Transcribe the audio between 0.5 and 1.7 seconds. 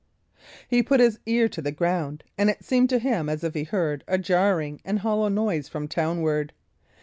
He put his ear to